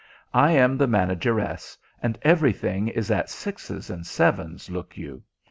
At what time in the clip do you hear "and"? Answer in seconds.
2.01-2.17, 3.91-4.03